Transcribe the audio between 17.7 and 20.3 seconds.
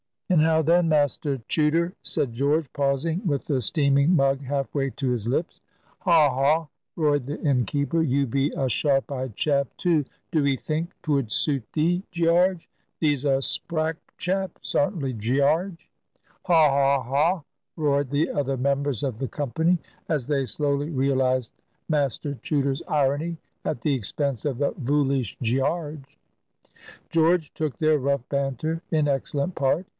roared the other members of the company, as